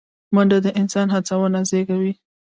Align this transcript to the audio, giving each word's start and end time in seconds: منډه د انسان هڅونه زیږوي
منډه 0.33 0.57
د 0.65 0.67
انسان 0.81 1.07
هڅونه 1.15 1.59
زیږوي 1.69 2.13